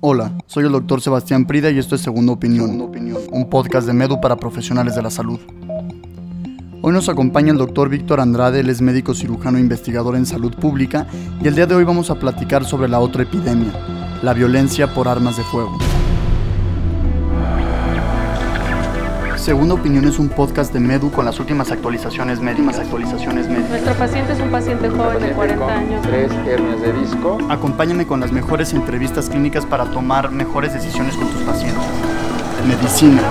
[0.00, 2.80] Hola, soy el doctor Sebastián Prida y esto es Segunda Opinión,
[3.32, 5.40] un podcast de Medu para profesionales de la salud.
[6.82, 11.08] Hoy nos acompaña el doctor Víctor Andrade, él es médico cirujano investigador en salud pública
[11.42, 13.72] y el día de hoy vamos a platicar sobre la otra epidemia,
[14.22, 15.76] la violencia por armas de fuego.
[19.48, 22.80] Segunda Opinión es un podcast de Medu con las últimas actualizaciones médicas.
[22.80, 23.70] Actualizaciones médicas.
[23.70, 26.02] Nuestro paciente es un paciente joven de 40 años.
[26.02, 27.38] Tres hernias de disco.
[27.48, 31.82] Acompáñame con las mejores entrevistas clínicas para tomar mejores decisiones con tus pacientes.
[32.66, 33.22] Medicina,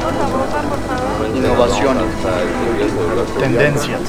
[1.36, 2.04] innovaciones,
[3.38, 4.02] tendencias.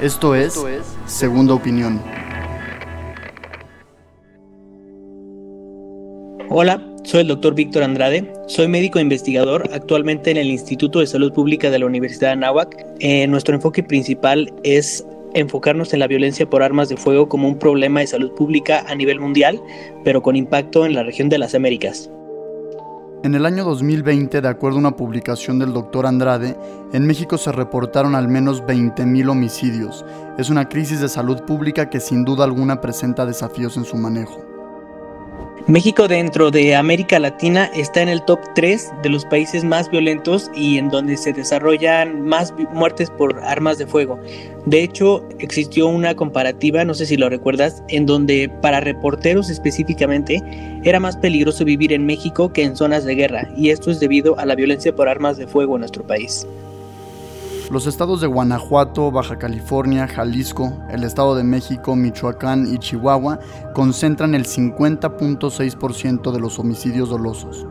[0.00, 0.60] Esto es
[1.06, 2.02] Segunda Opinión.
[6.48, 11.08] Hola, soy el doctor Víctor Andrade, soy médico e investigador actualmente en el Instituto de
[11.08, 12.86] Salud Pública de la Universidad de Anáhuac.
[13.00, 17.58] Eh, nuestro enfoque principal es enfocarnos en la violencia por armas de fuego como un
[17.58, 19.60] problema de salud pública a nivel mundial,
[20.04, 22.08] pero con impacto en la región de las Américas.
[23.24, 26.54] En el año 2020, de acuerdo a una publicación del doctor Andrade,
[26.92, 30.04] en México se reportaron al menos 20.000 homicidios.
[30.38, 34.49] Es una crisis de salud pública que sin duda alguna presenta desafíos en su manejo.
[35.66, 40.50] México dentro de América Latina está en el top 3 de los países más violentos
[40.54, 44.18] y en donde se desarrollan más muertes por armas de fuego.
[44.66, 50.42] De hecho, existió una comparativa, no sé si lo recuerdas, en donde para reporteros específicamente
[50.82, 54.38] era más peligroso vivir en México que en zonas de guerra, y esto es debido
[54.38, 56.46] a la violencia por armas de fuego en nuestro país.
[57.70, 63.38] Los estados de Guanajuato, Baja California, Jalisco, el Estado de México, Michoacán y Chihuahua
[63.74, 67.64] concentran el 50.6% de los homicidios dolosos.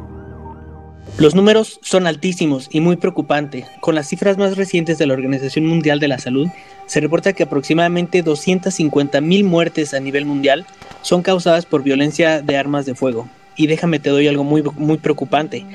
[1.17, 3.65] Los números son altísimos y muy preocupantes.
[3.81, 6.47] Con las cifras más recientes de la Organización Mundial de la Salud,
[6.85, 10.65] se reporta que aproximadamente 250.000 muertes a nivel mundial
[11.01, 13.27] son causadas por violencia de armas de fuego.
[13.57, 15.65] Y déjame te doy algo muy, muy preocupante.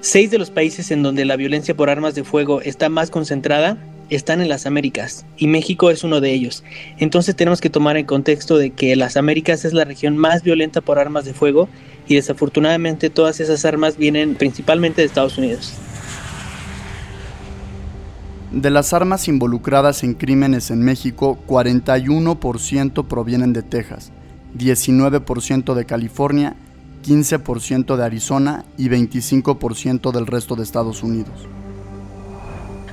[0.00, 3.78] Seis de los países en donde la violencia por armas de fuego está más concentrada
[4.08, 6.62] están en las Américas y México es uno de ellos.
[6.98, 10.80] Entonces tenemos que tomar en contexto de que las Américas es la región más violenta
[10.80, 11.68] por armas de fuego
[12.06, 15.72] y desafortunadamente todas esas armas vienen principalmente de Estados Unidos.
[18.52, 24.12] De las armas involucradas en crímenes en México, 41% provienen de Texas,
[24.56, 26.56] 19% de California
[27.06, 31.46] 15% de Arizona y 25% del resto de Estados Unidos.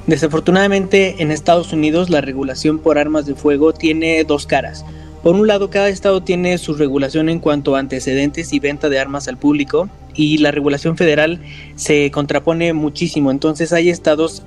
[0.05, 4.85] Desafortunadamente en Estados Unidos la regulación por armas de fuego tiene dos caras.
[5.23, 8.99] Por un lado, cada estado tiene su regulación en cuanto a antecedentes y venta de
[8.99, 11.39] armas al público y la regulación federal
[11.75, 13.31] se contrapone muchísimo.
[13.31, 14.43] Entonces hay estados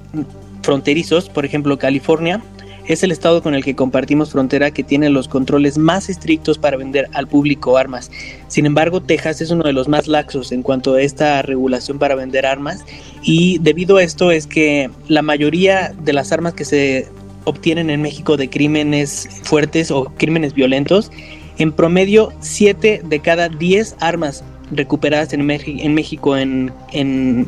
[0.63, 2.43] fronterizos, por ejemplo California,
[2.89, 6.77] es el estado con el que compartimos frontera que tiene los controles más estrictos para
[6.77, 8.11] vender al público armas.
[8.49, 12.15] Sin embargo, Texas es uno de los más laxos en cuanto a esta regulación para
[12.15, 12.85] vender armas
[13.23, 17.09] y debido a esto es que la mayoría de las armas que se
[17.45, 21.11] obtienen en México de crímenes fuertes o crímenes violentos,
[21.59, 26.73] en promedio 7 de cada 10 armas recuperadas en, en México en,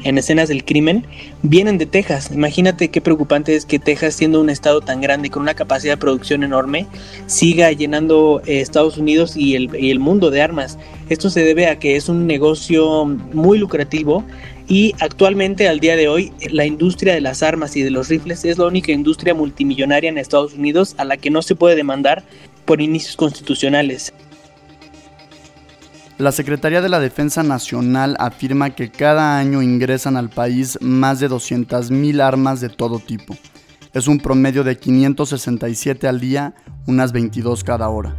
[0.04, 1.04] escenas del crimen
[1.42, 2.30] vienen de Texas.
[2.32, 5.98] Imagínate qué preocupante es que Texas, siendo un estado tan grande con una capacidad de
[5.98, 6.86] producción enorme,
[7.26, 10.78] siga llenando eh, Estados Unidos y el, y el mundo de armas.
[11.08, 14.24] Esto se debe a que es un negocio muy lucrativo
[14.68, 18.44] y actualmente al día de hoy la industria de las armas y de los rifles
[18.44, 22.22] es la única industria multimillonaria en Estados Unidos a la que no se puede demandar
[22.66, 24.12] por inicios constitucionales.
[26.18, 31.30] La Secretaría de la Defensa Nacional afirma que cada año ingresan al país más de
[31.30, 33.36] 200.000 armas de todo tipo.
[33.94, 36.54] Es un promedio de 567 al día,
[36.88, 38.16] unas 22 cada hora.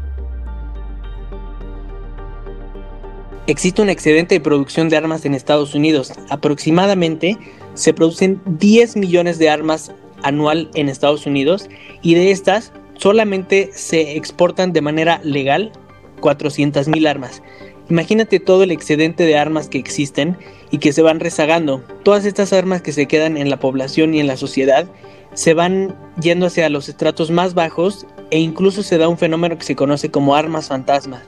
[3.47, 6.13] Existe un excedente de producción de armas en Estados Unidos.
[6.29, 7.37] Aproximadamente
[7.73, 9.91] se producen 10 millones de armas
[10.23, 11.67] anual en Estados Unidos
[12.01, 15.73] y de estas solamente se exportan de manera legal
[16.21, 17.41] 400.000 armas.
[17.89, 20.37] Imagínate todo el excedente de armas que existen
[20.69, 21.83] y que se van rezagando.
[22.03, 24.87] Todas estas armas que se quedan en la población y en la sociedad
[25.33, 29.65] se van yendo hacia los estratos más bajos e incluso se da un fenómeno que
[29.65, 31.23] se conoce como armas fantasmas.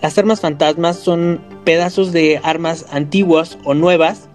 [0.00, 4.28] Las armas fantasmas son pedazos de armas antiguas o nuevas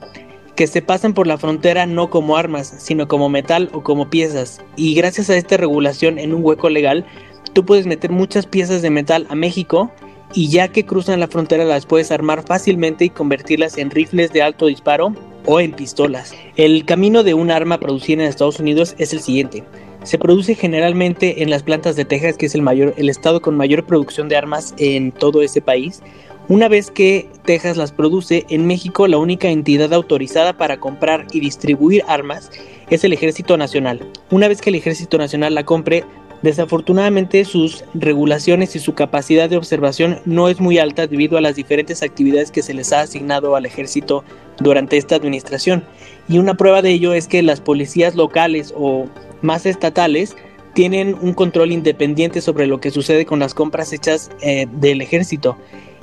[0.55, 4.61] que se pasan por la frontera no como armas, sino como metal o como piezas.
[4.75, 7.05] Y gracias a esta regulación en un hueco legal,
[7.53, 9.91] tú puedes meter muchas piezas de metal a México
[10.33, 14.41] y ya que cruzan la frontera las puedes armar fácilmente y convertirlas en rifles de
[14.41, 15.13] alto disparo
[15.45, 16.33] o en pistolas.
[16.55, 19.63] El camino de un arma producida en Estados Unidos es el siguiente.
[20.03, 24.27] Se produce generalmente en las plantas de Texas, que es el, estado con mayor producción
[24.27, 26.01] de armas en todo ese país.
[26.49, 31.39] Una vez que Texas las produce, en México la única entidad autorizada para comprar y
[31.39, 32.51] distribuir armas
[32.89, 34.05] es el Ejército Nacional.
[34.29, 36.03] Una vez que el Ejército Nacional la compre,
[36.43, 41.55] desafortunadamente sus regulaciones y su capacidad de observación no es muy alta debido a las
[41.55, 44.23] diferentes actividades que se les ha asignado al ejército
[44.59, 45.83] durante esta administración.
[46.29, 49.07] Y una prueba de ello es que las policías locales o
[49.41, 50.35] más estatales
[50.73, 55.57] tienen un control independiente sobre lo que sucede con las compras hechas eh, del ejército.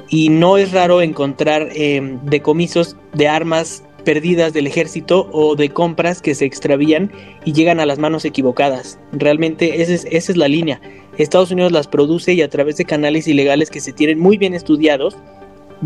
[0.09, 6.21] Y no es raro encontrar eh, decomisos de armas perdidas del ejército o de compras
[6.23, 7.11] que se extravían
[7.45, 8.99] y llegan a las manos equivocadas.
[9.13, 10.81] Realmente esa es, es la línea.
[11.19, 14.55] Estados Unidos las produce y a través de canales ilegales que se tienen muy bien
[14.55, 15.17] estudiados,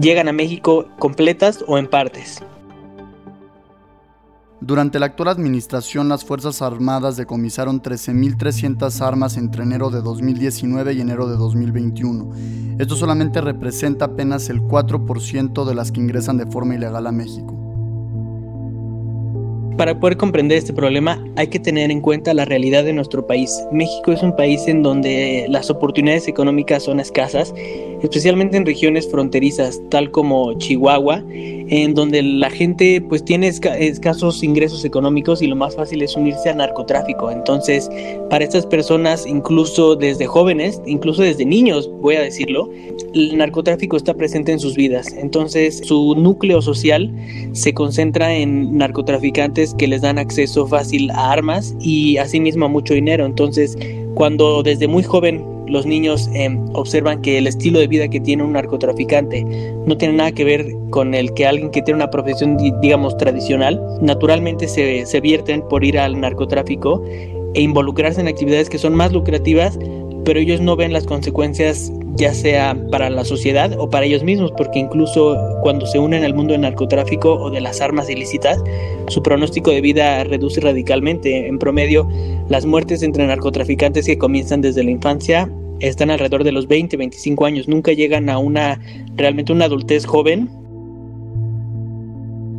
[0.01, 2.43] llegan a México completas o en partes.
[4.67, 11.03] Durante la actual administración, las Fuerzas Armadas decomisaron 13.300 armas entre enero de 2019 y
[11.03, 12.31] enero de 2021.
[12.79, 17.54] Esto solamente representa apenas el 4% de las que ingresan de forma ilegal a México.
[19.77, 23.51] Para poder comprender este problema hay que tener en cuenta la realidad de nuestro país.
[23.73, 27.53] México es un país en donde las oportunidades económicas son escasas,
[28.01, 34.85] especialmente en regiones fronterizas, tal como Chihuahua, en donde la gente pues tiene escasos ingresos
[34.85, 37.33] económicos y lo más fácil es unirse al narcotráfico.
[37.33, 37.91] Entonces,
[38.31, 42.71] para estas personas, incluso desde jóvenes, incluso desde niños, voy a decirlo,
[43.15, 45.13] el narcotráfico está presente en sus vidas.
[45.15, 47.11] Entonces, su núcleo social
[47.53, 52.93] se concentra en narcotraficantes que les dan acceso fácil a armas y asimismo a mucho
[52.93, 53.25] dinero.
[53.25, 53.79] Entonces,
[54.15, 58.43] cuando desde muy joven los niños em, observan que el estilo de vida que tiene
[58.43, 59.45] un narcotraficante
[59.87, 63.81] no tiene nada que ver con el que alguien que tiene una profesión, digamos, tradicional,
[64.01, 67.03] naturalmente se, se vierten por ir al narcotráfico
[67.55, 69.79] e involucrarse en actividades que son más lucrativas,
[70.25, 74.53] pero ellos no ven las consecuencias ya sea para la sociedad o para ellos mismos,
[74.57, 78.63] porque incluso cuando se unen al mundo del narcotráfico o de las armas ilícitas,
[79.09, 81.49] su pronóstico de vida reduce radicalmente.
[81.49, 82.09] En promedio,
[82.49, 85.51] las muertes entre narcotraficantes que comienzan desde la infancia
[85.81, 88.81] están alrededor de los 20, 25 años, nunca llegan a una
[89.17, 90.49] realmente una adultez joven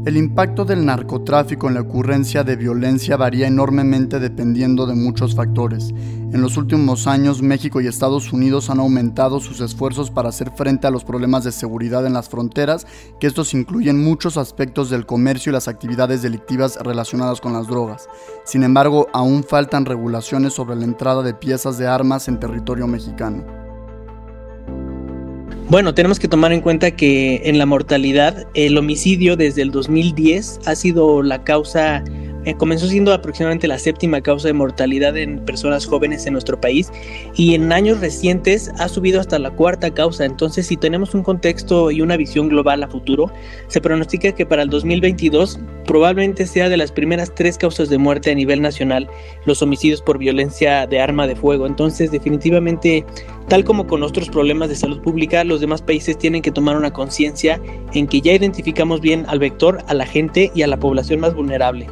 [0.06, 5.90] el impacto del narcotráfico en la ocurrencia de violencia varía enormemente dependiendo de muchos factores.
[6.32, 10.86] En los últimos años, México y Estados Unidos han aumentado sus esfuerzos para hacer frente
[10.86, 12.86] a los problemas de seguridad en las fronteras,
[13.20, 18.08] que estos incluyen muchos aspectos del comercio y las actividades delictivas relacionadas con las drogas.
[18.44, 23.65] Sin embargo, aún faltan regulaciones sobre la entrada de piezas de armas en territorio mexicano.
[25.68, 30.60] Bueno, tenemos que tomar en cuenta que en la mortalidad el homicidio desde el 2010
[30.66, 32.04] ha sido la causa
[32.46, 36.92] eh, comenzó siendo aproximadamente la séptima causa de mortalidad en personas jóvenes en nuestro país
[37.36, 40.26] y en años recientes ha subido hasta la cuarta causa.
[40.26, 43.32] Entonces, si tenemos un contexto y una visión global a futuro,
[43.68, 48.32] se pronostica que para el 2022 probablemente sea de las primeras tres causas de muerte
[48.32, 49.10] a nivel nacional
[49.46, 51.68] los homicidios por violencia de arma de fuego.
[51.68, 53.06] Entonces, definitivamente,
[53.48, 56.94] tal como con otros problemas de salud pública, los demás países tienen que tomar una
[56.94, 57.60] conciencia
[57.94, 61.34] en que ya identificamos bien al vector, a la gente y a la población más
[61.34, 61.88] vulnerable.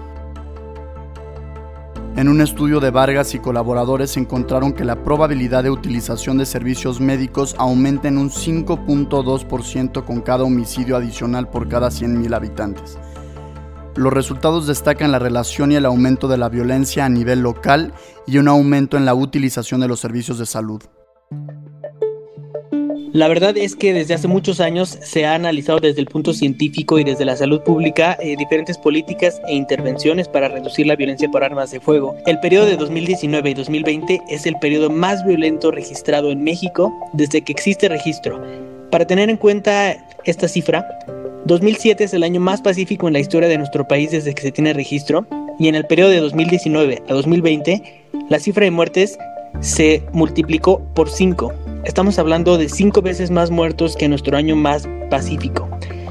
[2.15, 7.01] En un estudio de Vargas y colaboradores encontraron que la probabilidad de utilización de servicios
[7.01, 13.00] médicos aumenta en un 5.2% con cada homicidio adicional por cada 100.000 habitantes.
[13.96, 17.93] Los resultados destacan la relación y el aumento de la violencia a nivel local
[18.27, 20.84] y un aumento en la utilización de los servicios de salud.
[23.13, 26.98] La verdad es que desde hace muchos años se ha analizado desde el punto científico
[26.98, 31.43] y desde la salud pública eh, diferentes políticas e intervenciones para reducir la violencia por
[31.43, 32.15] armas de fuego.
[32.25, 37.43] El periodo de 2019 y 2020 es el periodo más violento registrado en México desde
[37.43, 38.41] que existe registro.
[38.89, 40.84] Para tener en cuenta esta cifra,
[41.46, 44.51] 2007 es el año más pacífico en la historia de nuestro país desde que se
[44.51, 45.27] tiene registro
[45.60, 49.20] y en el periodo de 2019 a 2020 la cifra de muertes
[49.62, 54.88] se multiplicó por 5 Estamos hablando de cinco veces más muertos que nuestro año más
[55.10, 55.69] pacífico.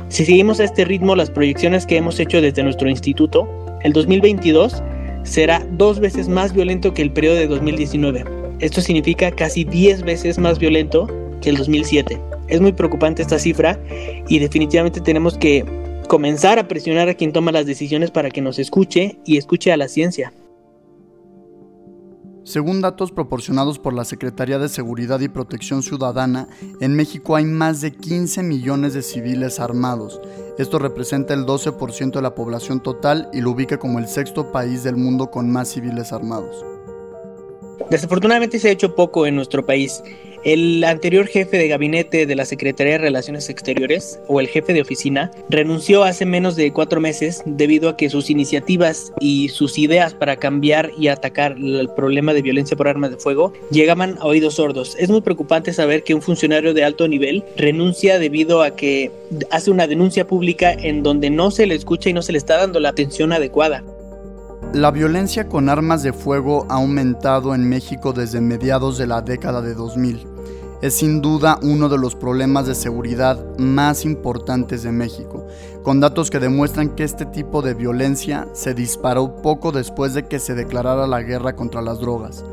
[0.08, 3.49] Si seguimos a este ritmo, las proyecciones que hemos hecho desde nuestro instituto,
[3.82, 4.82] el 2022
[5.22, 8.25] será dos veces más violento que el periodo de 2019.
[8.58, 11.08] Esto significa casi 10 veces más violento
[11.40, 12.20] que el 2007.
[12.49, 13.80] Es muy preocupante esta cifra
[14.28, 15.64] y definitivamente tenemos que
[16.06, 19.78] comenzar a presionar a quien toma las decisiones para que nos escuche y escuche a
[19.78, 20.34] la ciencia.
[22.52, 26.49] Según datos proporcionados por la Secretaría de Seguridad y Protección Ciudadana,
[26.80, 30.21] en México hay más de 15 millones de civiles armados.
[30.59, 34.82] Esto representa el 12% de la población total y lo ubica como el sexto país
[34.82, 36.62] del mundo con más civiles armados.
[37.88, 40.02] Desafortunadamente se ha hecho poco en nuestro país.
[40.44, 44.82] El anterior jefe de gabinete de la Secretaría de Relaciones Exteriores, o el jefe de
[44.82, 50.14] oficina, renunció hace menos de cuatro meses debido a que sus iniciativas y sus ideas
[50.14, 54.54] para cambiar y atacar el problema de violencia por armas de fuego llegaban a oídos
[54.54, 54.96] sordos.
[54.99, 59.12] Es muy preocupante saber que un funcionario de alto nivel renuncia debido a que
[59.52, 62.56] hace una denuncia pública en donde no se le escucha y no se le está
[62.56, 63.84] dando la atención adecuada.
[64.75, 69.61] La violencia con armas de fuego ha aumentado en México desde mediados de la década
[69.61, 70.31] de 2000.
[70.82, 75.46] Es sin duda uno de los problemas de seguridad más importantes de México,
[75.84, 80.40] con datos que demuestran que este tipo de violencia se disparó poco después de que
[80.40, 82.44] se declarara la guerra contra las drogas.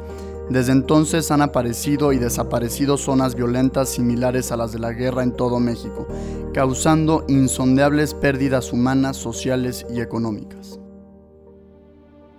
[0.48, 5.32] Desde entonces han aparecido y desaparecido zonas violentas similares a las de la guerra en
[5.32, 6.08] todo México,
[6.54, 10.80] causando insondeables pérdidas humanas, sociales y económicas.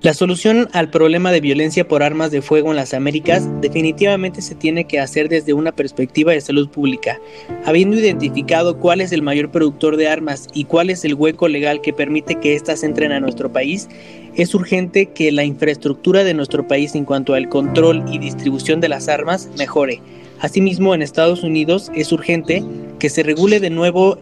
[0.03, 4.55] La solución al problema de violencia por armas de fuego en las Américas definitivamente se
[4.55, 7.21] tiene que hacer desde una perspectiva de salud pública.
[7.67, 11.83] Habiendo identificado cuál es el mayor productor de armas y cuál es el hueco legal
[11.83, 13.91] que permite que éstas entren a nuestro país,
[14.35, 18.89] es urgente que la infraestructura de nuestro país en cuanto al control y distribución de
[18.89, 20.01] las armas mejore.
[20.41, 22.65] Asimismo, en Estados Unidos es urgente
[22.99, 24.19] que se regule de nuevo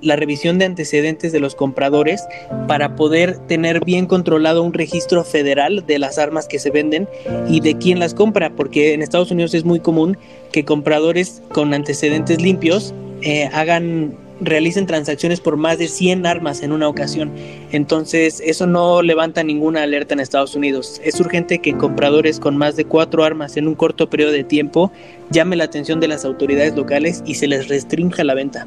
[0.00, 2.24] la revisión de antecedentes de los compradores
[2.68, 7.08] para poder tener bien controlado un registro federal de las armas que se venden
[7.48, 10.18] y de quién las compra, porque en Estados Unidos es muy común
[10.52, 16.72] que compradores con antecedentes limpios eh, hagan realicen transacciones por más de 100 armas en
[16.72, 17.32] una ocasión.
[17.72, 21.00] Entonces, eso no levanta ninguna alerta en Estados Unidos.
[21.04, 24.92] Es urgente que compradores con más de 4 armas en un corto periodo de tiempo
[25.30, 28.66] llame la atención de las autoridades locales y se les restrinja la venta.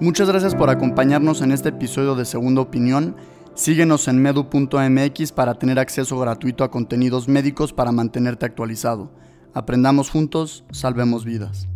[0.00, 3.16] Muchas gracias por acompañarnos en este episodio de Segunda Opinión.
[3.54, 9.12] Síguenos en medu.mx para tener acceso gratuito a contenidos médicos para mantenerte actualizado.
[9.52, 11.68] Aprendamos juntos, salvemos vidas.